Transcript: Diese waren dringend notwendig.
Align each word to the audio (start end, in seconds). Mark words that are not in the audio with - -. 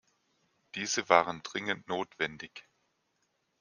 Diese 0.73 1.09
waren 1.09 1.43
dringend 1.43 1.87
notwendig. 1.87 2.67